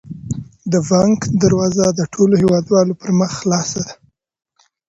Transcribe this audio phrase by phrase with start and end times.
[0.71, 3.93] د بانک دروازه د ټولو هیوادوالو پر مخ خلاصه ده.